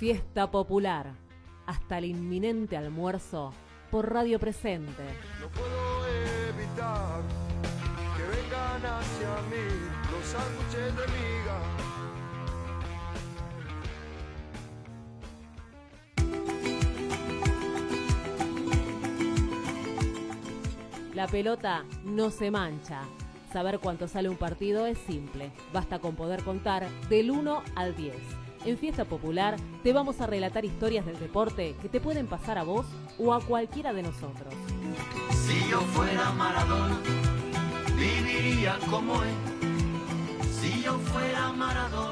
[0.00, 1.12] Fiesta popular.
[1.66, 3.52] Hasta el inminente almuerzo
[3.90, 5.02] por Radio Presente.
[5.38, 6.06] No puedo
[6.48, 7.20] evitar
[8.16, 9.68] que vengan hacia mí
[10.10, 11.60] los sándwiches de miga.
[21.14, 23.02] La pelota no se mancha.
[23.52, 25.52] Saber cuánto sale un partido es simple.
[25.74, 28.16] Basta con poder contar del 1 al 10.
[28.64, 32.62] En Fiesta Popular te vamos a relatar historias del deporte que te pueden pasar a
[32.62, 32.84] vos
[33.18, 34.52] o a cualquiera de nosotros.
[35.32, 36.98] Si yo fuera Maradona,
[37.96, 39.34] viviría como él.
[40.60, 42.09] Si yo fuera Maradona,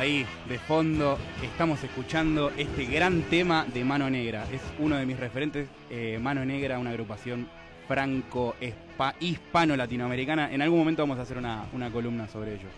[0.00, 4.46] ahí, de fondo, estamos escuchando este gran tema de Mano Negra.
[4.50, 7.46] Es uno de mis referentes, eh, Mano Negra, una agrupación
[7.86, 10.54] franco-hispano-latinoamericana.
[10.54, 12.70] En algún momento vamos a hacer una, una columna sobre ellos.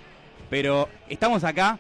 [0.51, 1.79] Pero estamos acá,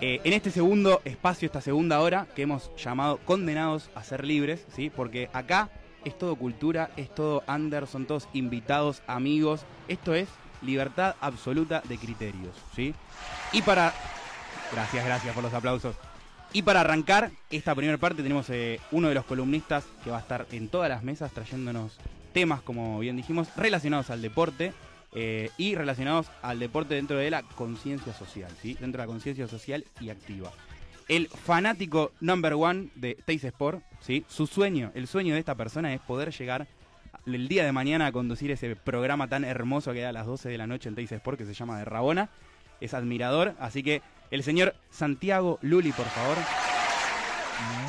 [0.00, 4.66] eh, en este segundo espacio, esta segunda hora, que hemos llamado Condenados a ser libres,
[4.74, 4.90] ¿sí?
[4.90, 5.70] Porque acá
[6.04, 9.64] es todo cultura, es todo under, son todos invitados, amigos.
[9.86, 10.28] Esto es
[10.62, 12.92] libertad absoluta de criterios, ¿sí?
[13.52, 13.94] Y para...
[14.72, 15.96] Gracias, gracias por los aplausos.
[16.52, 20.20] Y para arrancar esta primera parte tenemos eh, uno de los columnistas que va a
[20.20, 21.98] estar en todas las mesas trayéndonos
[22.32, 24.72] temas, como bien dijimos, relacionados al deporte
[25.14, 28.74] eh, y relacionados al deporte dentro de la conciencia social, ¿sí?
[28.74, 30.50] Dentro de la conciencia social y activa.
[31.06, 34.24] El fanático number one de Teis Sport, ¿sí?
[34.28, 36.66] Su sueño, el sueño de esta persona es poder llegar
[37.26, 40.48] el día de mañana a conducir ese programa tan hermoso que da a las 12
[40.48, 42.30] de la noche en Teis Sport que se llama De Rabona.
[42.80, 46.36] Es admirador, así que el señor Santiago Luli, por favor.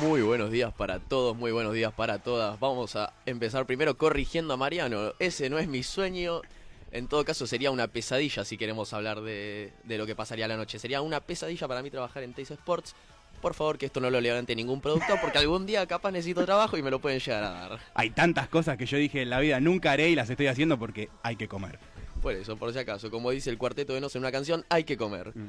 [0.00, 2.58] Muy buenos días para todos, muy buenos días para todas.
[2.58, 5.12] Vamos a empezar primero corrigiendo a Mariano.
[5.18, 6.40] Ese no es mi sueño.
[6.90, 10.56] En todo caso sería una pesadilla si queremos hablar de, de lo que pasaría la
[10.56, 10.78] noche.
[10.78, 12.96] Sería una pesadilla para mí trabajar en Teis Sports.
[13.40, 16.76] Por favor que esto no lo levante ningún producto porque algún día capaz necesito trabajo
[16.76, 17.80] y me lo pueden llegar a dar.
[17.94, 20.78] Hay tantas cosas que yo dije en la vida nunca haré y las estoy haciendo
[20.78, 21.78] porque hay que comer.
[22.20, 24.84] Por eso, por si acaso, como dice el cuarteto de Nos en una canción, hay
[24.84, 25.34] que comer.
[25.34, 25.48] Mm.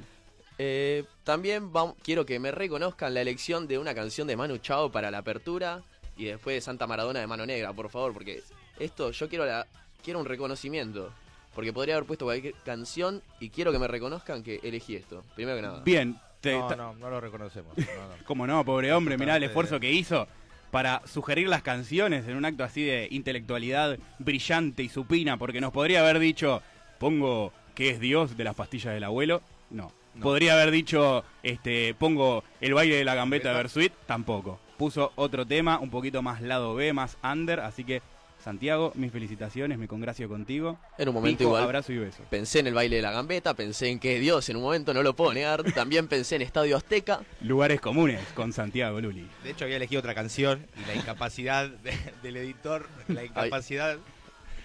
[0.57, 4.91] Eh, también vam- quiero que me reconozcan la elección de una canción de Manu Chao
[4.91, 5.81] para la apertura
[6.17, 8.43] y después de Santa Maradona de Mano Negra, por favor, porque
[8.79, 9.65] esto yo quiero la
[10.03, 11.11] quiero un reconocimiento,
[11.55, 15.23] porque podría haber puesto cualquier canción y quiero que me reconozcan que elegí esto.
[15.35, 15.81] Primero que nada.
[15.83, 17.75] Bien, te- No, ta- no, no lo reconocemos.
[17.77, 18.13] no, no.
[18.25, 19.17] ¿Cómo no, pobre hombre?
[19.17, 20.27] Mirá el esfuerzo que hizo
[20.69, 25.71] para sugerir las canciones en un acto así de intelectualidad brillante y supina, porque nos
[25.73, 26.61] podría haber dicho,
[26.99, 29.41] pongo que es Dios de las pastillas del abuelo.
[29.69, 29.91] No.
[30.19, 33.93] Podría haber dicho, este, pongo el baile de la gambeta de Bersuit.
[34.05, 34.59] Tampoco.
[34.77, 37.59] Puso otro tema, un poquito más lado B, más under.
[37.61, 38.01] Así que,
[38.43, 40.79] Santiago, mis felicitaciones, me congracio contigo.
[40.97, 41.63] En un momento Pico, igual.
[41.63, 42.23] abrazo y beso.
[42.31, 45.03] Pensé en el baile de la gambeta, pensé en que Dios en un momento, no
[45.03, 45.63] lo puedo negar.
[45.75, 47.21] También pensé en Estadio Azteca.
[47.41, 49.27] Lugares comunes con Santiago Luli.
[49.43, 51.93] De hecho, había elegido otra canción y la incapacidad de-
[52.23, 53.97] del editor, la incapacidad.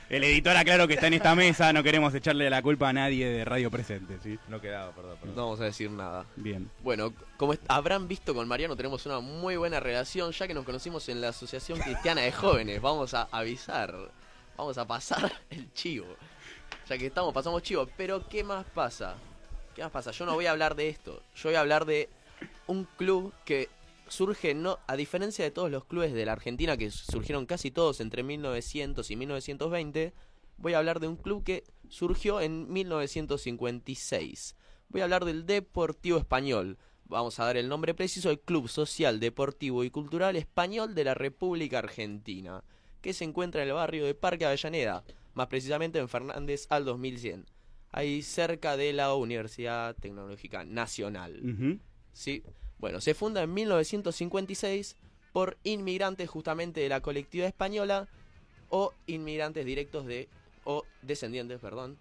[0.08, 3.28] El editor aclaro que está en esta mesa, no queremos echarle la culpa a nadie
[3.28, 4.38] de Radio Presente, ¿sí?
[4.46, 5.16] No quedaba, perdón.
[5.18, 5.34] perdón.
[5.34, 6.24] No vamos a decir nada.
[6.36, 6.70] Bien.
[6.84, 11.08] Bueno, como habrán visto con Mariano, tenemos una muy buena relación, ya que nos conocimos
[11.08, 12.80] en la Asociación Cristiana de Jóvenes.
[12.80, 13.96] Vamos a avisar,
[14.56, 16.06] vamos a pasar el chivo.
[16.88, 17.88] Ya que estamos, pasamos chivo.
[17.96, 19.16] Pero, ¿qué más pasa?
[19.74, 20.12] ¿Qué más pasa?
[20.12, 21.20] Yo no voy a hablar de esto.
[21.34, 22.08] Yo voy a hablar de
[22.68, 23.68] un club que
[24.08, 28.00] surge, no a diferencia de todos los clubes de la Argentina, que surgieron casi todos
[28.00, 30.14] entre 1900 y 1920,
[30.56, 34.56] voy a hablar de un club que surgió en 1956.
[34.88, 36.78] Voy a hablar del Deportivo Español.
[37.04, 41.14] Vamos a dar el nombre preciso, el Club Social, Deportivo y Cultural Español de la
[41.14, 42.64] República Argentina,
[43.00, 47.46] que se encuentra en el barrio de Parque Avellaneda, más precisamente en Fernández al 2100,
[47.90, 51.80] ahí cerca de la Universidad Tecnológica Nacional.
[52.12, 52.42] Sí.
[52.78, 54.96] Bueno, se funda en 1956
[55.32, 58.08] por inmigrantes justamente de la colectividad española
[58.68, 60.28] o inmigrantes directos de
[60.64, 61.96] o descendientes, perdón,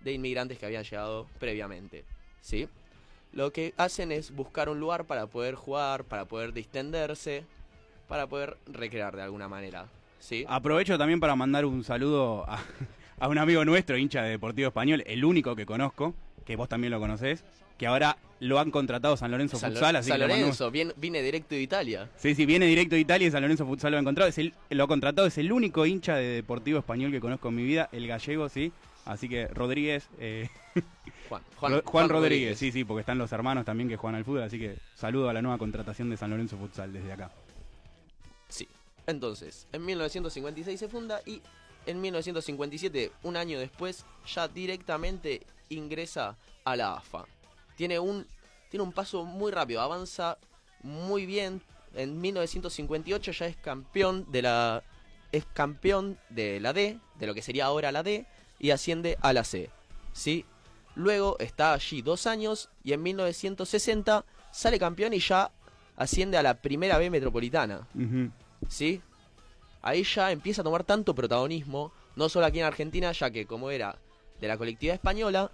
[0.00, 2.04] de inmigrantes que habían llegado previamente.
[2.40, 2.68] ¿Sí?
[3.32, 7.44] Lo que hacen es buscar un lugar para poder jugar, para poder distenderse,
[8.08, 9.86] para poder recrear de alguna manera.
[10.18, 10.44] ¿Sí?
[10.48, 12.62] Aprovecho también para mandar un saludo a,
[13.18, 16.14] a un amigo nuestro, hincha de Deportivo Español, el único que conozco,
[16.46, 17.44] que vos también lo conocés,
[17.76, 21.54] que ahora lo han contratado San Lorenzo San, Futsal, así San que Lorenzo, vine directo
[21.54, 22.08] de Italia.
[22.16, 24.28] Sí, sí, viene directo de Italia y San Lorenzo Futsal lo ha encontrado.
[24.28, 27.56] Es el, lo ha contratado, es el único hincha de Deportivo Español que conozco en
[27.56, 28.72] mi vida, el gallego, sí.
[29.04, 30.48] Así que Rodríguez, eh,
[31.56, 32.58] Juan, Rodríguez.
[32.58, 35.32] sí, sí, porque están los hermanos también que juegan al fútbol, así que saludo a
[35.32, 37.30] la nueva contratación de San Lorenzo Futsal desde acá.
[38.48, 38.68] Sí.
[39.06, 41.40] Entonces, en 1956 se funda y
[41.86, 47.24] en 1957, un año después, ya directamente ingresa a la AFA.
[47.78, 48.26] Tiene un,
[48.70, 50.36] tiene un paso muy rápido, avanza
[50.82, 51.62] muy bien.
[51.94, 54.82] En 1958 ya es campeón de la
[55.30, 58.26] es campeón de la D, de lo que sería ahora la D,
[58.58, 59.70] y asciende a la C.
[60.12, 60.44] ¿Sí?
[60.96, 65.52] Luego está allí dos años y en 1960 sale campeón y ya
[65.94, 67.86] asciende a la primera B metropolitana.
[68.68, 69.00] ¿sí?
[69.82, 73.70] Ahí ya empieza a tomar tanto protagonismo, no solo aquí en Argentina, ya que como
[73.70, 73.96] era
[74.40, 75.52] de la colectividad española,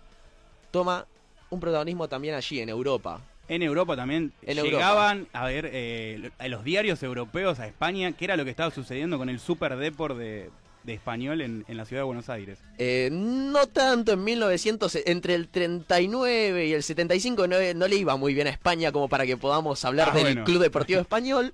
[0.70, 1.06] toma
[1.54, 3.20] un protagonismo también allí en Europa.
[3.48, 8.24] En Europa también En llegaban a ver eh, a los diarios europeos a España qué
[8.24, 10.50] era lo que estaba sucediendo con el Super Deport de,
[10.82, 12.58] de español en, en la ciudad de Buenos Aires.
[12.78, 18.16] Eh, no tanto en 1900, entre el 39 y el 75 no, no le iba
[18.16, 20.44] muy bien a España como para que podamos hablar Ah, del bueno.
[20.44, 21.52] Club Deportivo Español,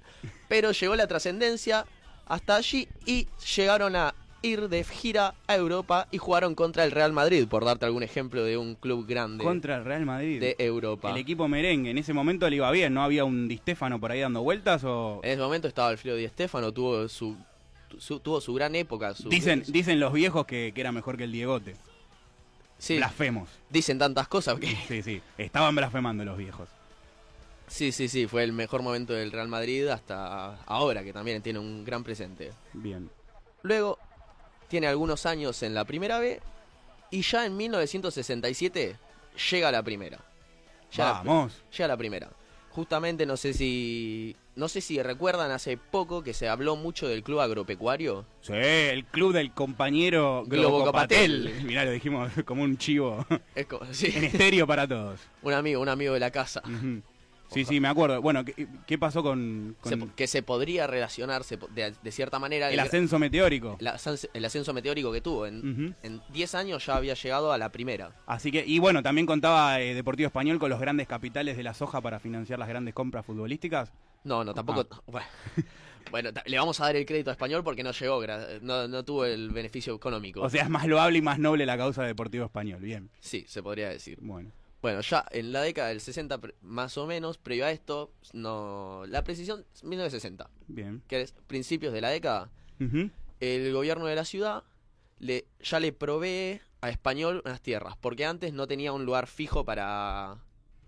[0.49, 1.87] pero llegó la trascendencia
[2.27, 3.27] hasta allí y
[3.57, 7.85] llegaron a ir de gira a Europa y jugaron contra el Real Madrid, por darte
[7.87, 10.41] algún ejemplo de un club grande Contra el Real Madrid.
[10.41, 11.11] de Europa.
[11.11, 14.11] El equipo merengue en ese momento le iba bien, ¿no había un Di Stéfano por
[14.13, 17.37] ahí dando vueltas o En ese momento estaba Alfredo Di Stéfano, tuvo su,
[17.99, 19.15] su- tuvo su gran época.
[19.15, 21.77] su- dicen dicen los viejos que, que era mejor que el Diegote.
[22.79, 23.51] sí, Blasfemos.
[23.69, 26.69] dicen tantas cosas que Sí, sí, estaban blasfemando los viejos.
[27.67, 31.59] sí, sí, sí, fue el mejor momento del Real Madrid hasta ahora, que también tiene
[31.59, 32.53] un gran presente.
[32.73, 33.11] Bien.
[33.63, 33.99] Luego
[34.71, 36.41] tiene algunos años en la primera B
[37.11, 38.97] y ya en 1967
[39.51, 40.19] llega a la primera.
[40.93, 41.53] Ya la- Vamos.
[41.73, 42.31] llega a la primera.
[42.71, 47.23] Justamente no sé si no sé si recuerdan hace poco que se habló mucho del
[47.25, 48.27] club agropecuario.
[48.43, 51.53] Sí, el club del compañero Globocopatel.
[51.65, 53.27] Mirá, lo dijimos como un chivo
[53.57, 55.19] Es como, sí, en estéreo para todos.
[55.43, 56.63] un amigo, un amigo de la casa.
[57.53, 58.23] Sí, sí, me acuerdo.
[58.23, 62.71] Bueno, ¿qué, qué pasó con, con Se- que se podría relacionarse de, de cierta manera
[62.71, 63.77] el ascenso meteórico?
[63.81, 65.47] el ascenso- el ascenso meteórico que tuvo.
[65.47, 65.95] En Ujú.
[66.03, 68.13] en 10 años ya había llegado a la primera.
[68.27, 71.75] Así que, y bueno, también contaba eh, Deportivo Español con los grandes capitales de la
[71.75, 73.93] soja para financiar las grandes compras futbolísticas.
[74.25, 74.87] No, no, tampoco.
[75.07, 75.27] Bueno,
[76.11, 78.21] bueno, ta- le vamos a dar el crédito a español porque no llegó,
[78.63, 80.41] no, no tuvo el beneficio económico.
[80.41, 82.81] O sea, es más loable y más noble la causa de Deportivo Español.
[82.81, 84.19] Bien, sí, se podría decir.
[84.21, 84.51] bueno.
[84.83, 89.03] Bueno, ya en la década del 60, pre- más o menos, previo a esto, no
[89.09, 91.03] la precisión es 1960, Bien.
[91.07, 92.51] que es principios de la década.
[93.41, 94.63] El gobierno de la ciudad
[95.19, 99.67] le, ya le provee a Español unas tierras, porque antes no tenía un lugar fijo
[99.67, 100.39] para,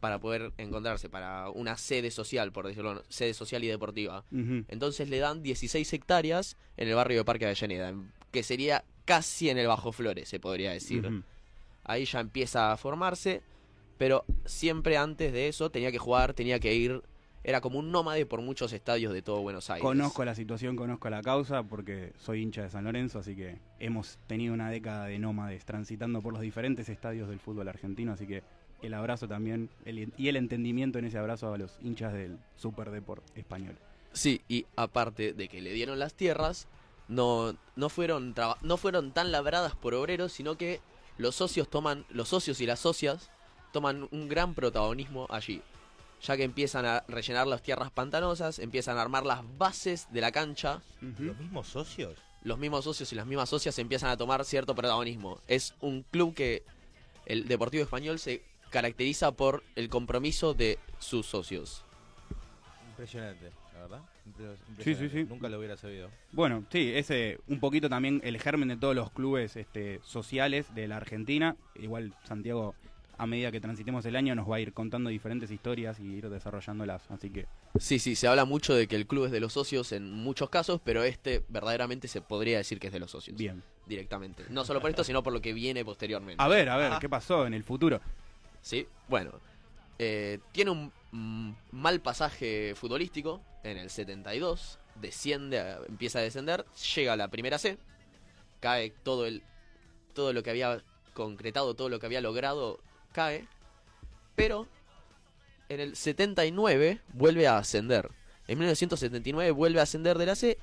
[0.00, 4.25] para poder encontrarse, para una sede social, por decirlo, sede social y deportiva.
[4.69, 7.93] Entonces le dan 16 hectáreas en el barrio de Parque Avellaneda,
[8.31, 11.23] que sería casi en el Bajo Flores, se podría decir.
[11.85, 13.43] Ahí ya empieza a formarse,
[14.03, 17.05] pero siempre antes de eso tenía que jugar, tenía que ir,
[17.45, 19.81] era como un nómade por muchos estadios de todo Buenos Aires.
[19.85, 24.19] Conozco la situación, conozco la causa, porque soy hincha de San Lorenzo, así que hemos
[24.27, 28.43] tenido una década de nómades transitando por los diferentes estadios del fútbol argentino, así que
[28.83, 32.91] el abrazo también el- y el entendimiento en ese abrazo a los hinchas del Super
[32.91, 33.77] Deport español.
[34.13, 36.67] Sí, y aparte de que le dieron las tierras,
[37.07, 40.81] no, no, fueron no fueron tan labradas por obreros, sino que
[41.19, 43.31] los socios toman, los socios y las socias
[43.73, 45.63] toman un gran protagonismo allí.
[46.23, 50.31] Ya que empiezan a rellenar las tierras pantanosas, empiezan a armar las bases de la
[50.31, 52.17] cancha, ¿Los mismos socios?
[52.44, 55.41] los mismos socios y las mismas socias empiezan a tomar cierto protagonismo.
[55.49, 56.63] Es un club que
[57.27, 61.85] el Deportivo Español se caracteriza por el compromiso de sus socios.
[62.91, 64.01] Impresionante, la verdad.
[64.82, 65.25] Sí, sí, sí.
[65.25, 66.08] Nunca lo hubiera sabido.
[66.32, 70.87] Bueno, sí, ese un poquito también el germen de todos los clubes este, sociales de
[70.89, 71.56] la Argentina.
[71.75, 72.75] Igual Santiago,
[73.22, 76.29] a medida que transitemos el año, nos va a ir contando diferentes historias y ir
[76.29, 77.08] desarrollándolas.
[77.10, 77.46] Así que,
[77.79, 80.50] Sí, sí, se habla mucho de que el club es de los socios en muchos
[80.50, 83.36] casos, pero este verdaderamente se podría decir que es de los socios.
[83.36, 83.62] bien.
[83.86, 84.44] Directamente.
[84.48, 86.43] No solo por esto, sino por lo que viene posteriormente.
[86.43, 86.98] A ver, a ver, Ah.
[87.00, 88.00] ¿qué pasó en el futuro?
[88.60, 89.32] Sí, bueno.
[89.98, 94.79] eh, tiene un mm, mal pasaje futbolístico en el 72.
[95.00, 96.64] Desciende, empieza a descender,
[96.94, 97.79] llega a la primera C.
[98.60, 99.43] Cae todo el
[100.14, 100.82] todo lo que había
[101.14, 102.81] concretado, todo lo que había logrado,
[103.13, 103.47] cae.
[104.35, 104.67] Pero
[105.69, 108.11] en el 79 vuelve a ascender.
[108.49, 110.59] En 1979 vuelve a ascender de la C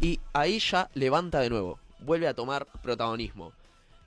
[0.00, 3.52] y ahí ya levanta de nuevo, vuelve a tomar protagonismo.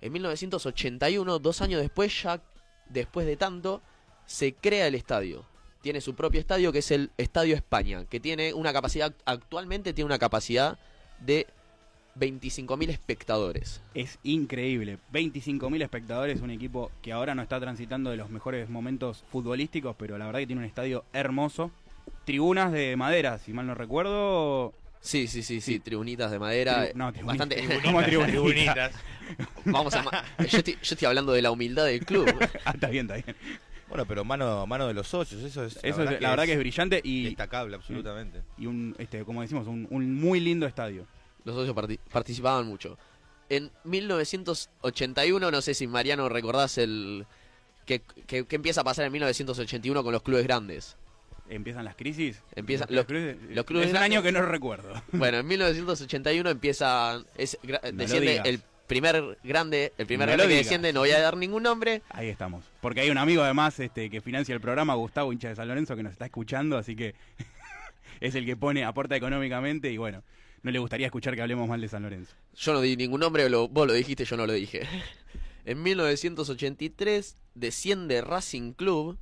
[0.01, 2.41] En 1981, dos años después, ya
[2.89, 3.81] después de tanto,
[4.25, 5.45] se crea el estadio.
[5.81, 10.05] Tiene su propio estadio que es el Estadio España, que tiene una capacidad, actualmente tiene
[10.05, 10.77] una capacidad
[11.19, 11.47] de
[12.17, 13.81] 25.000 espectadores.
[13.93, 14.97] Es increíble.
[15.13, 20.17] 25.000 espectadores, un equipo que ahora no está transitando de los mejores momentos futbolísticos, pero
[20.17, 21.71] la verdad que tiene un estadio hermoso.
[22.25, 24.73] Tribunas de madera, si mal no recuerdo.
[25.01, 26.89] Sí, sí, sí, sí, tribunitas de madera.
[26.89, 27.47] Tribu- no, tribunitas.
[27.49, 27.81] bastante.
[27.83, 28.31] ¿Cómo tribunitas?
[28.31, 28.91] Tribunitas.
[29.65, 30.03] Vamos a.
[30.39, 32.25] Yo estoy, yo estoy hablando de la humildad del club.
[32.65, 33.37] Ah, está bien, está bien.
[33.87, 35.79] Bueno, pero mano, mano de los socios, eso es.
[35.81, 38.41] Eso es- la verdad que es brillante y, destacable, absolutamente.
[38.57, 41.05] y un, este, como decimos, un, un muy lindo estadio.
[41.45, 42.97] Los socios parti- participaban mucho.
[43.49, 47.25] En 1981, no sé si Mariano recordás el.
[47.85, 50.95] que, que- que empieza a pasar en 1981 con los clubes grandes.
[51.49, 52.43] Empiezan las crisis.
[52.55, 54.93] Empiezan los, los- clubes- los clubes es un grandes- año que no recuerdo.
[55.11, 57.23] Bueno, en 1981 empieza.
[57.37, 59.91] Es, No desciende el primer grande.
[59.97, 62.03] El primer No grande que desciende, no voy a dar ningún nombre.
[62.09, 62.63] Ahí estamos.
[62.81, 65.95] Porque hay un amigo además este, que financia el programa, Gustavo Hincha de San Lorenzo,
[65.95, 67.15] que nos está escuchando, así que
[68.19, 70.21] es el que pone, aporta económicamente y bueno,
[70.61, 72.33] no le gustaría escuchar que hablemos mal de San Lorenzo.
[72.55, 74.81] Yo no di ningún nombre, lo- vos lo dijiste, yo no lo dije.
[75.65, 79.19] En 1983 desciende Racing Club.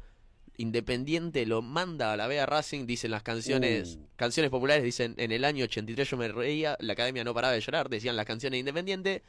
[0.56, 4.08] Independiente lo manda a la B a Racing, dicen las canciones, Uh.
[4.16, 7.62] canciones populares, dicen en el año 83 yo me reía, la academia no paraba de
[7.62, 9.24] llorar, decían las canciones de Independiente.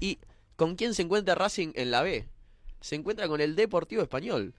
[0.00, 0.18] ¿Y
[0.56, 2.26] con quién se encuentra Racing en la B?
[2.80, 4.54] Se encuentra con el Deportivo Español.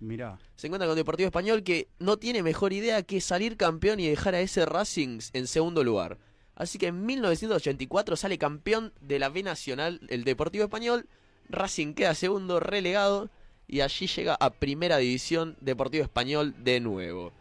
[0.00, 4.08] Mirá, Se encuentra con Deportivo Español que no tiene mejor idea que salir campeón y
[4.08, 6.18] dejar a ese Racing en segundo lugar.
[6.58, 11.06] Así que en 1984 sale campeón de la B Nacional el Deportivo Español,
[11.48, 13.30] Racing queda segundo relegado
[13.68, 17.32] y allí llega a Primera División Deportivo Español de nuevo.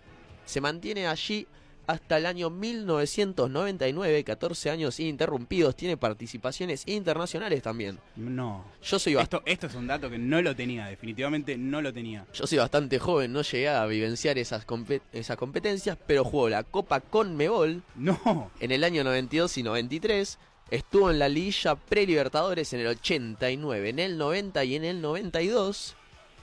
[0.46, 1.48] Se mantiene allí
[1.88, 7.98] hasta el año 1999, 14 años ininterrumpidos, tiene participaciones internacionales también.
[8.16, 8.66] no.
[8.84, 12.26] Yo soy, Esto, esto es un dato que no lo tenía, definitivamente no lo tenía.
[12.34, 17.84] Yo soy bastante joven, no llegué a vivenciar esas competencias, pero jugó la Copa Conmebol
[17.96, 20.40] No, en el año 92 y 93.
[20.70, 25.96] Estuvo en la liguilla pre-Libertadores en el 89, en el 90 y en el 92.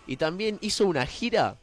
[0.06, 1.58] Y también hizo una gira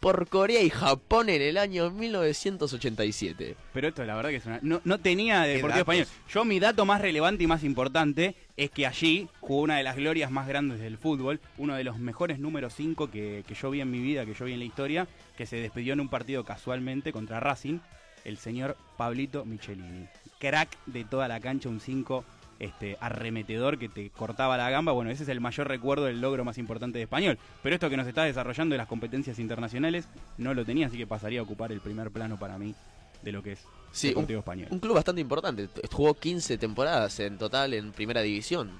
[0.00, 3.56] por Corea y Japón en el año 1987.
[3.72, 4.60] pero esto la verdad que es una...
[4.62, 5.94] No, no tenía de Deportivo datos.
[5.94, 6.06] Español.
[6.28, 9.96] Yo mi dato más relevante y más importante es que allí jugó una de las
[9.96, 13.80] glorias más grandes del fútbol, uno de los mejores números 5 que, que yo vi
[13.80, 16.44] en mi vida, que yo vi en la historia, que se despidió en un partido
[16.44, 17.80] casualmente contra Racing,
[18.24, 20.06] el señor Pablito Michelini.
[20.38, 22.24] Crack de toda la cancha, un 5
[22.58, 24.92] este, arremetedor que te cortaba la gamba.
[24.92, 27.38] Bueno, ese es el mayor recuerdo del logro más importante de Español.
[27.62, 31.06] Pero esto que nos está desarrollando de las competencias internacionales no lo tenía, así que
[31.06, 32.74] pasaría a ocupar el primer plano para mí
[33.22, 33.60] de lo que es
[33.90, 34.68] Sí, un, Deportivo Español.
[34.70, 35.68] un club bastante importante.
[35.92, 38.70] Jugó 15 temporadas en total en primera división.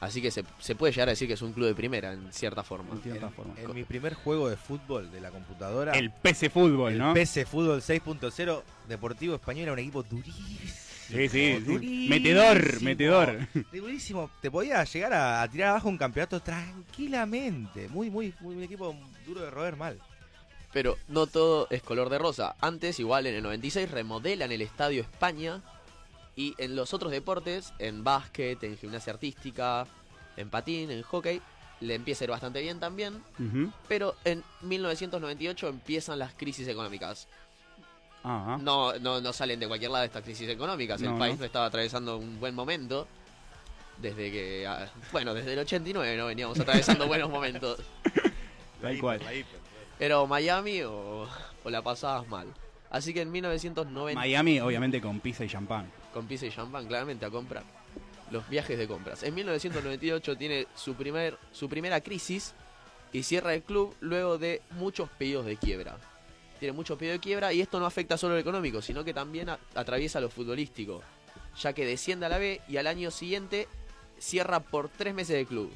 [0.00, 2.32] Así que se, se puede llegar a decir que es un club de primera, en
[2.32, 2.94] cierta forma.
[2.94, 3.54] En cierta En, forma.
[3.58, 7.12] en mi primer juego de fútbol de la computadora, El PC Fútbol, el ¿no?
[7.14, 10.48] PC Fútbol 6.0, Deportivo Español era un equipo durísimo.
[11.10, 13.48] Sí, sí, Metedor, metedor.
[13.72, 14.30] Durísimo.
[14.40, 17.88] Te podía llegar a, a tirar abajo un campeonato tranquilamente.
[17.88, 18.94] Muy, muy, muy un equipo
[19.26, 19.98] duro de roer mal.
[20.72, 22.54] Pero no todo es color de rosa.
[22.60, 25.62] Antes, igual en el 96, remodelan el Estadio España.
[26.36, 29.86] Y en los otros deportes, en básquet, en gimnasia artística,
[30.36, 31.42] en patín, en hockey,
[31.80, 33.22] le empieza a ir bastante bien también.
[33.38, 33.72] Ujú.
[33.88, 37.26] Pero en 1998 empiezan las crisis económicas.
[38.22, 41.00] No, no, no salen de cualquier lado estas crisis económicas.
[41.02, 41.44] El país no.
[41.44, 43.06] estaba atravesando un buen momento.
[43.98, 44.66] Desde que.
[44.66, 47.78] ah, Bueno, desde el 89 no veníamos atravesando buenos momentos.
[48.80, 49.20] tal cual.
[49.98, 51.28] Pero Miami o,
[51.64, 52.46] o la pasabas mal.
[52.90, 54.18] Así que en 1990.
[54.18, 55.90] Miami, obviamente, con pizza y champán.
[56.12, 57.62] con pizza y champán, claramente a comprar.
[58.30, 59.22] Los viajes de compras.
[59.22, 62.54] En 1998 tiene su, primer, su primera crisis
[63.12, 65.96] y cierra el club luego de muchos pedidos de quiebra.
[66.60, 69.48] Tiene muchos pedidos de quiebra y esto no afecta solo lo económico, sino que también
[69.48, 71.02] a- atraviesa lo futbolístico.
[71.60, 73.66] Ya que desciende a la B y al año siguiente
[74.18, 75.72] cierra por tres meses de club.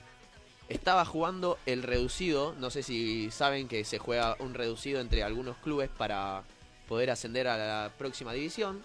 [0.69, 5.57] Estaba jugando el reducido, no sé si saben que se juega un reducido entre algunos
[5.59, 6.43] clubes para
[6.89, 8.83] poder ascender a la próxima división.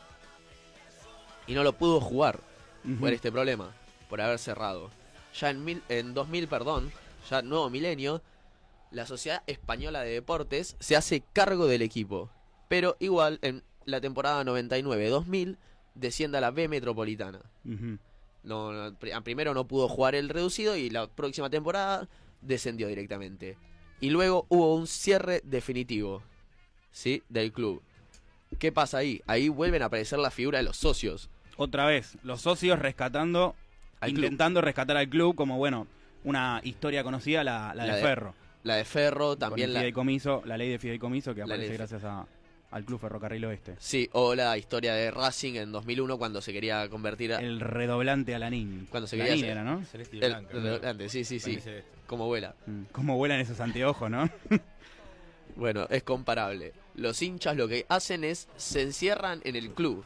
[1.48, 2.40] Y no lo pudo jugar
[3.00, 3.74] por este problema,
[4.10, 4.90] por haber cerrado.
[5.40, 6.92] Ya en, mil, en 2000, perdón,
[7.30, 8.22] ya nuevo milenio,
[8.92, 12.30] la Sociedad Española de Deportes se hace cargo del equipo.
[12.68, 15.58] Pero igual, en la temporada 99-2000,
[15.96, 17.42] desciende a la B Metropolitana.
[18.44, 22.08] No, no, primero no pudo jugar el reducido y la próxima temporada
[22.42, 23.58] descendió directamente.
[24.00, 26.22] Y luego hubo un cierre definitivo,
[26.92, 27.22] ¿sí?
[27.28, 27.82] Del club.
[28.58, 29.22] ¿Qué pasa ahí?
[29.28, 31.30] Ahí vuelven a aparecer la figura de los socios.
[31.58, 33.56] Otra vez, los socios rescatando,
[34.00, 34.24] Al club.
[34.24, 35.86] intentando rescatar al club como, bueno,
[36.24, 38.34] una historia conocida, la, la La de de- Ferro.
[38.64, 42.26] La de Ferro, también la, fideicomiso, la ley de fideicomiso que aparece gracias a,
[42.72, 43.76] al Club Ferrocarril Oeste.
[43.80, 47.40] Sí, o la historia de Racing en 2001 cuando se quería convertir a...
[47.40, 48.88] El redoblante Alanín.
[48.90, 49.84] Cuando se quería era, ¿no?
[49.86, 50.70] Celeste y el- blanco, el ¿no?
[50.72, 51.58] adelante, sí, sí, sí,
[52.06, 52.54] como vuela.
[52.66, 54.30] Mm, Cómo vuelan esos anteojos, ¿no?
[55.56, 56.74] Bueno, es comparable.
[56.96, 60.06] Los hinchas lo que hacen es se encierran en el club.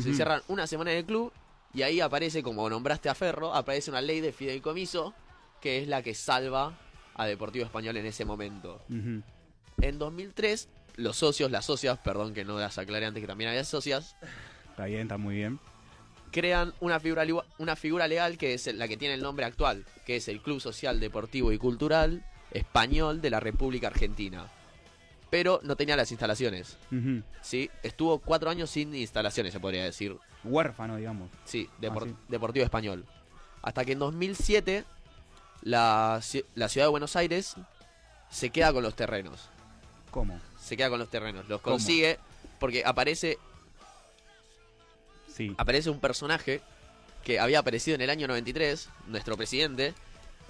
[0.00, 1.30] Se encierran una semana en el club
[1.74, 5.14] y ahí aparece, como nombraste a Ferro, aparece una ley de fideicomiso
[5.60, 6.78] que es la que salva
[7.14, 8.80] a Deportivo Español en ese momento.
[8.88, 13.64] En 2003, los socios, las socias, perdón que no las aclaré antes que también había
[13.64, 14.16] socias,
[14.70, 15.60] Está bien, está muy bien.
[16.32, 17.24] crean una figura,
[17.58, 20.60] una figura legal que es la que tiene el nombre actual, que es el Club
[20.60, 24.46] Social Deportivo y Cultural Español de la República Argentina.
[25.30, 26.76] Pero no tenía las instalaciones.
[27.40, 30.16] Sí, estuvo cuatro años sin instalaciones, se podría decir.
[30.44, 31.30] Huérfano, digamos.
[31.44, 32.16] Sí, Depor- Ah, sí.
[32.28, 33.04] Deportivo Español.
[33.62, 34.84] Hasta que en 2007
[35.64, 36.20] la,
[36.54, 37.56] la ciudad de Buenos Aires
[38.30, 39.48] se queda con los terrenos.
[40.10, 40.40] ¿Cómo?
[40.60, 41.48] Se queda con los terrenos.
[41.48, 41.74] Los ¿Cómo?
[41.76, 42.18] consigue
[42.60, 43.38] porque aparece,
[45.34, 46.60] Sí, aparece un personaje
[47.24, 49.94] que había aparecido en el año 93, nuestro presidente.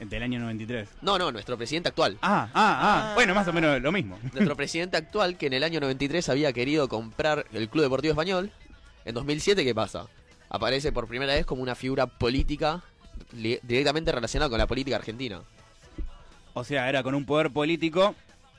[0.01, 0.89] del año 93.
[1.01, 2.19] No, no, nuestro presidente actual.
[2.21, 3.15] Ah, ah, ah.
[3.15, 4.19] Bueno, más o menos lo mismo.
[4.35, 8.51] Nuestro presidente actual que en el año 93 había querido comprar el Club Deportivo Español.
[9.07, 10.07] En 2007, ¿qué pasa?
[10.51, 12.83] Aparece por primera vez como una figura política
[13.33, 15.43] directamente relacionada con la política argentina.
[16.55, 18.15] O sea, era con un poder político,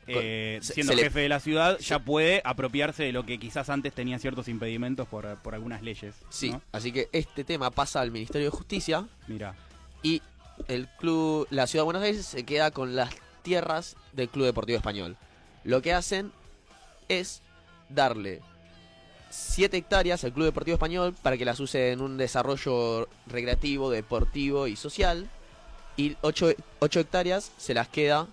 [0.07, 3.93] eh, siendo se jefe de la ciudad, ya puede apropiarse de lo que quizás antes
[3.93, 6.15] tenía ciertos impedimentos por, por algunas leyes.
[6.29, 6.61] Sí, ¿no?
[6.71, 9.55] así que este tema pasa al Ministerio de Justicia Mira.
[10.03, 10.21] y
[10.67, 13.09] el club, la ciudad de Buenos Aires se queda con las
[13.41, 15.17] tierras del Club Deportivo Español.
[15.63, 16.31] Lo que hacen
[17.07, 17.41] es
[17.89, 18.41] darle
[19.35, 24.67] 7 hectáreas al Club Deportivo Español para que las use en un desarrollo recreativo, deportivo
[24.67, 25.29] y social.
[25.97, 26.49] Y 8,
[26.79, 28.27] hectáreas se las queda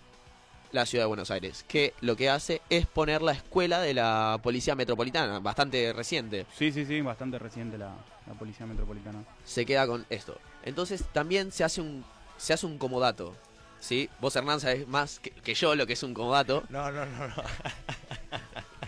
[0.73, 4.40] la ciudad de Buenos Aires, que lo que hace es poner la escuela de la
[4.42, 6.47] Policía Metropolitana, bastante reciente.
[6.56, 7.94] Sí, sí, sí, bastante reciente la,
[8.26, 9.23] la Policía Metropolitana.
[9.44, 10.38] se queda con esto.
[10.64, 12.04] Entonces también se hace un
[12.38, 13.37] se hace un comodato.
[13.80, 14.09] ¿Sí?
[14.21, 16.62] Vos Hernán sabés más que, que yo lo que es un comodato.
[16.68, 17.35] No, no, no, no.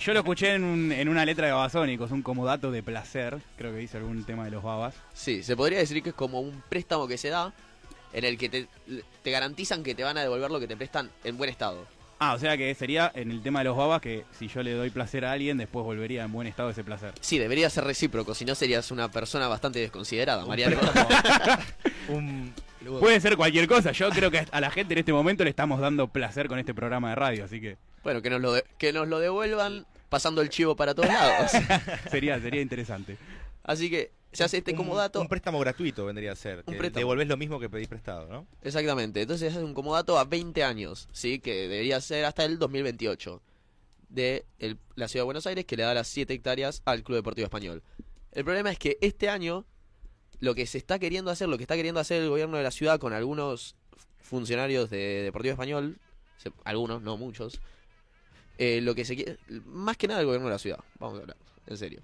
[0.04, 3.72] Yo lo escuché en, un- en una letra de Babasónicos, un comodato de placer, creo
[3.72, 4.94] que dice algún tema de los babas.
[5.14, 7.54] Sí, se podría decir que es como un préstamo que se da
[8.12, 8.66] en el que te,
[9.22, 11.86] te garantizan que te van a devolver lo que te prestan en buen estado.
[12.18, 14.72] Ah, o sea que sería en el tema de los babas que si yo le
[14.72, 17.12] doy placer a alguien, después volvería en buen estado ese placer.
[17.20, 20.76] Sí, debería ser recíproco, si no serías una persona bastante desconsiderada, Mariano.
[22.08, 22.52] Un,
[23.00, 25.80] Puede ser cualquier cosa, yo creo que a la gente en este momento le estamos
[25.80, 28.92] dando placer con este programa de radio, así que bueno, que nos, lo de- que
[28.92, 31.50] nos lo devuelvan pasando el chivo para todos lados.
[32.10, 33.18] sería, sería interesante.
[33.64, 35.20] Así que se hace este un- comodato.
[35.20, 36.62] Un préstamo gratuito vendría a ser.
[36.66, 38.46] Un que devolvés lo mismo que pedís prestado, ¿no?
[38.62, 41.40] Exactamente, entonces es un comodato a 20 años, ¿sí?
[41.40, 43.42] Que debería ser hasta el 2028
[44.08, 47.16] de el- la ciudad de Buenos Aires que le da las 7 hectáreas al Club
[47.16, 47.82] Deportivo Español.
[48.30, 49.64] El problema es que este año
[50.38, 52.70] lo que se está queriendo hacer, lo que está queriendo hacer el gobierno de la
[52.70, 53.74] ciudad con algunos
[54.20, 55.98] funcionarios de Deportivo Español,
[56.36, 57.60] se- algunos, no muchos,
[58.58, 61.22] eh, lo que se quiere, más que nada el gobierno de la ciudad, vamos a
[61.22, 61.36] hablar,
[61.66, 62.00] en serio.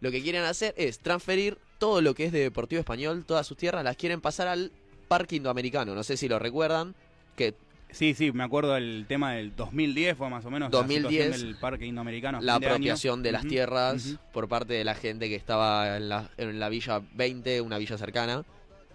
[0.00, 3.56] Lo que quieren hacer es transferir todo lo que es de Deportivo Español, todas sus
[3.56, 4.72] tierras, las quieren pasar al
[5.08, 5.94] Parque Indoamericano.
[5.94, 6.94] No sé si lo recuerdan,
[7.36, 7.54] que
[7.92, 11.46] Sí, sí, me acuerdo del tema del 2010, fue más o menos 2010, la situación
[11.46, 12.40] del Parque Indoamericano.
[12.40, 12.66] la año.
[12.66, 16.70] apropiación de las tierras por parte de la gente que estaba en la, en la
[16.70, 18.44] Villa 20, una villa cercana,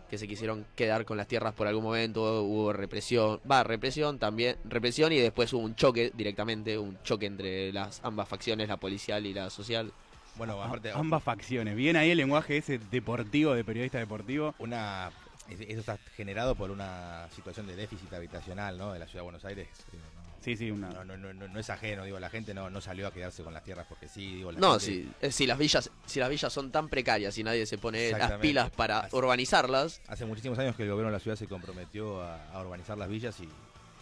[0.09, 4.55] que se quisieron quedar con las tierras por algún momento, hubo represión, va, represión también,
[4.63, 9.25] represión y después hubo un choque directamente, un choque entre las ambas facciones, la policial
[9.25, 9.91] y la social.
[10.35, 11.75] Bueno, aparte, Ambas facciones.
[11.75, 14.53] Bien ahí el lenguaje ese deportivo, de periodista deportivo.
[14.59, 15.09] una
[15.49, 18.93] es- eso está generado por una situación de déficit habitacional, ¿no?
[18.93, 19.67] De la ciudad de Buenos Aires.
[20.41, 20.89] Sí, sí, una.
[20.89, 23.43] no, no, no, no- no es ajeno, digo, la gente no, no salió a quedarse
[23.43, 26.19] con las tierras porque sí, digo, la No, gente- si, eh, si las villas, si
[26.19, 30.57] las villas son tan precarias y nadie se pone las pilas para urbanizarlas, Hace muchísimos
[30.59, 33.47] años que el gobierno de la ciudad se comprometió a, a urbanizar las villas y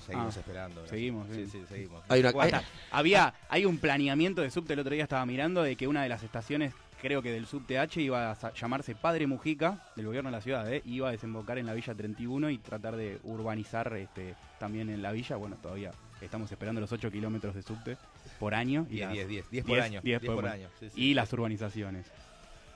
[0.05, 0.87] seguimos Ah, esperando.
[0.87, 1.51] seguimos, sí, sí.
[1.51, 2.03] sí, seguimos.
[2.09, 5.75] Hay una- Bueno, había, hay un planeamiento de subte, el otro día estaba mirando, de
[5.75, 9.79] que una de las estaciones, creo que del subte H, iba a llamarse Padre Mujica,
[9.95, 10.81] del gobierno de la ciudad, ¿eh?
[10.85, 15.11] iba a desembocar en la Villa 31 y tratar de urbanizar este, también en la
[15.11, 15.35] villa.
[15.37, 17.97] Bueno, todavía estamos esperando los 8 kilómetros de subte
[18.39, 18.85] por año.
[18.89, 20.01] Y 10, las- 10, 10, 10 por 10, año.
[20.01, 20.69] 10 10 por por- año.
[20.79, 21.01] sí, sí.
[21.01, 22.05] y las urbanizaciones.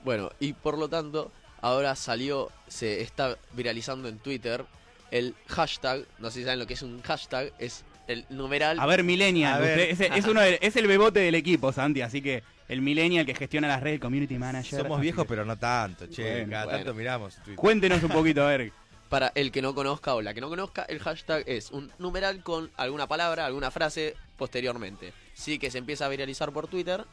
[0.04, 4.64] Bueno, y por lo tanto, ahora salió, se está viralizando en Twitter
[5.10, 8.78] el hashtag, no sé si saben lo que es un hashtag, es el numeral.
[8.80, 9.92] A ver, Millennial, A ver.
[9.92, 13.26] usted- es, es uno de- es el bebote del equipo, Santi, así que el Millennial
[13.26, 14.80] que gestiona las redes, Community Manager.
[14.82, 16.22] Somos viejos, que pero no tanto, che.
[16.22, 16.78] Bueno, cada bueno.
[16.78, 17.34] tanto miramos.
[17.36, 17.54] Twitter.
[17.56, 18.72] Cuéntenos un poquito, a ver.
[19.10, 22.44] Para el que no conozca o la que no conozca, el hashtag es un numeral
[22.44, 25.12] con alguna palabra, alguna frase posteriormente.
[25.34, 27.04] Sí que se empieza a viralizar por Twitter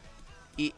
[0.58, 0.76] Y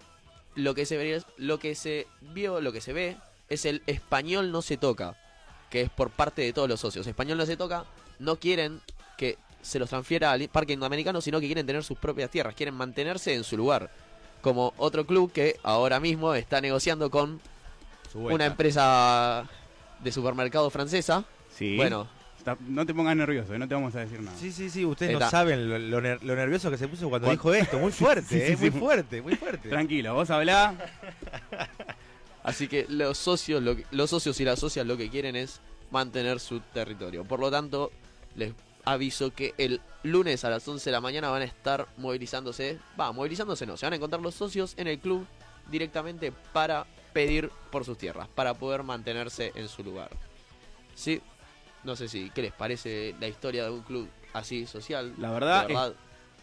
[0.55, 3.17] lo que se lo que se vio, lo que se ve
[3.49, 5.17] es el español no se toca,
[5.69, 7.05] que es por parte de todos los socios.
[7.05, 7.83] Español no se toca,
[8.19, 8.81] no quieren
[9.17, 12.75] que se los transfiera al parque indoamericano, sino que quieren tener sus propias tierras, quieren
[12.75, 13.91] mantenerse en su lugar.
[14.41, 17.41] Como otro club que ahora mismo está negociando con
[18.13, 19.49] una empresa
[20.03, 21.25] de supermercado francesa.
[21.55, 21.75] Sí.
[21.75, 22.07] Bueno,
[22.37, 24.37] Está- no te pongas nervioso, eh, no te vamos a decir nada.
[24.37, 25.25] Sí, sí, sí, ustedes Está.
[25.25, 27.79] no saben lo, lo ner- lo nervioso que se puso cuando Cuan- dijo esto.
[27.79, 28.79] Muy fuerte, Sí, sí, eh, muy sí.
[28.79, 29.67] fuerte, muy fuerte.
[29.69, 30.73] Tranquilo, vos hablá.
[32.43, 35.59] Así que los socios, lo que- los socios y las socias lo que quieren es
[35.91, 37.25] mantener su territorio.
[37.25, 37.91] Por lo tanto,
[38.35, 38.53] les
[38.85, 42.79] aviso que el lunes a las 11 de la mañana van a estar movilizándose.
[42.99, 45.27] Va, movilizándose no, se van a encontrar los socios en el club
[45.69, 50.09] directamente para pedir por sus tierras, para poder mantenerse en su lugar.
[50.95, 51.21] Sí,
[51.83, 55.13] no sé si, ¿qué les parece la historia de un club así social?
[55.17, 55.93] La verdad,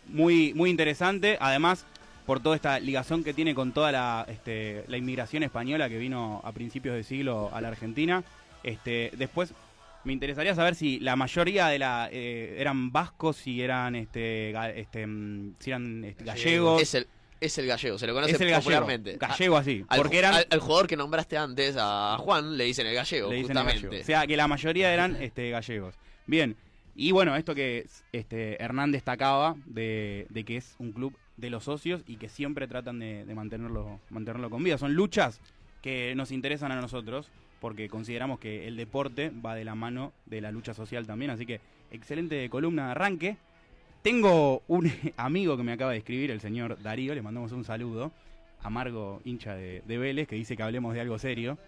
[0.06, 1.36] muy, muy interesante.
[1.40, 1.84] Además,
[2.24, 6.40] por toda esta ligación que tiene con toda la, este, la inmigración española que vino
[6.44, 8.24] a principios de siglo a la Argentina.
[8.62, 9.52] Este, después,
[10.04, 14.72] me interesaría saber si la mayoría de la eh, eran vascos, si eran este, ga-
[14.74, 16.82] este, mm, si eran este, gallegos.
[16.82, 17.06] es el,
[17.40, 18.62] es el gallego, se lo conoce Es el gallego.
[18.62, 19.16] popularmente.
[19.18, 19.84] Gallego así.
[19.88, 20.34] Al, porque eran.
[20.34, 23.56] al- al jugador que nombraste antes, a Juan, le dicen el gallego, le dicen el
[23.62, 23.86] justamente.
[23.88, 24.02] gallego.
[24.02, 25.94] O sea, que la mayoría eran este, gallegos.
[26.26, 26.56] Bien.
[26.94, 31.64] Y bueno, esto que este, Hernán destacaba de, de que es un club de los
[31.64, 34.78] socios y que siempre tratan de, de mantenerlo, mantenerlo con vida.
[34.78, 35.40] Son luchas
[35.82, 40.40] que nos interesan a nosotros porque consideramos que el deporte va de la mano de
[40.40, 41.30] la lucha social también.
[41.30, 43.36] Así que excelente columna de arranque.
[44.06, 48.12] Tengo un amigo que me acaba de escribir, el señor Darío, le mandamos un saludo.
[48.62, 51.58] Amargo hincha de, de Vélez, que dice que hablemos de algo serio.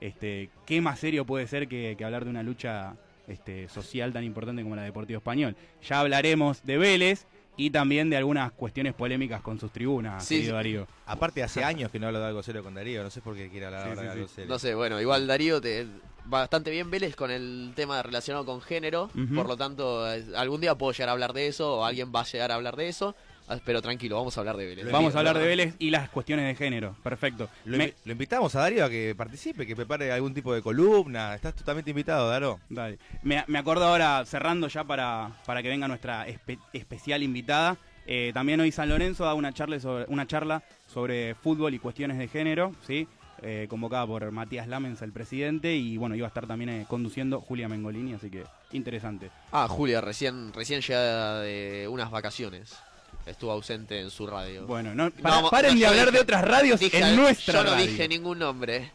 [0.00, 2.94] Este, ¿Qué más serio puede ser que, que hablar de una lucha
[3.26, 5.56] este, social tan importante como la de Deportivo Español?
[5.88, 10.52] Ya hablaremos de Vélez y también de algunas cuestiones polémicas con sus tribunas, Sí, querido
[10.52, 10.54] sí.
[10.54, 10.86] Darío.
[11.04, 13.02] Aparte, hace años que no hablo de algo serio con Darío.
[13.02, 14.18] No sé por qué quiere hablar Sí, ahora sí, de sí.
[14.18, 14.48] algo serio.
[14.50, 15.84] No sé, bueno, igual Darío te
[16.28, 20.04] bastante bien Vélez con el tema relacionado con género, por lo tanto,
[20.36, 22.76] algún día puedo llegar a hablar de eso o alguien va a llegar a hablar
[22.76, 23.14] de eso,
[23.48, 24.90] ah, pero tranquilo, vamos a hablar de Vélez.
[24.92, 26.96] Vamos a hablar de Vélez y las cuestiones de género.
[27.02, 27.48] Perfecto.
[27.64, 30.62] Lo, Me- invi- lo invitamos a Darío a que participe, que prepare algún tipo de
[30.62, 31.34] columna.
[31.34, 32.60] Estás totalmente invitado, Daro.
[32.68, 32.98] Dale.
[33.22, 37.76] Me, me acuerdo ahora, cerrando ya para, para que venga nuestra espe- especial invitada.
[38.06, 42.16] eh, también hoy San Lorenzo da una charla sobre, una charla sobre fútbol y cuestiones
[42.18, 43.06] de género, ¿sí?
[43.42, 47.40] Eh, convocada por Matías Lamens, el presidente, y bueno, iba a estar también eh, conduciendo
[47.40, 49.30] Julia Mengolini, así que interesante.
[49.52, 52.74] Ah, Julia, recién, recién llegada de unas vacaciones.
[53.26, 54.66] Estuvo ausente en su radio.
[54.66, 57.54] Bueno, no, para- Vamos, paren no, de hablar dije- de otras radios Dije- en nuestra
[57.54, 57.86] Yo no radio.
[57.86, 58.90] dije ningún nombre.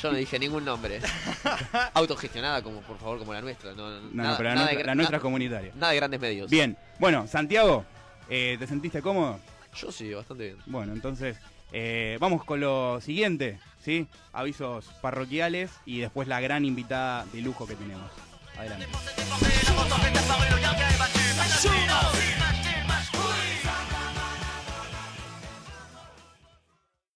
[0.00, 1.00] Yo no dije ningún nombre.
[1.94, 3.72] Autogestionada, como por favor, como la nuestra.
[3.74, 5.72] No, No, no, nada- pero la, nada nuestra, gra- la nuestra es comunitaria.
[5.74, 6.50] Nada de grandes medios.
[6.50, 7.84] Bien, bueno, Santiago,
[8.28, 9.38] eh, ¿te sentiste cómodo?
[9.76, 10.56] Yo sí, bastante bien.
[10.66, 11.36] Bueno, entonces
[11.72, 14.06] eh, vamos con lo siguiente, ¿sí?
[14.32, 18.10] Avisos parroquiales y después la gran invitada de lujo que tenemos.
[18.56, 18.86] Adelante.